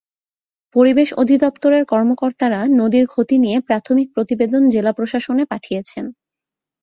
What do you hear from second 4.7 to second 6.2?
জেলা প্রশাসনে পাঠিয়েছেন।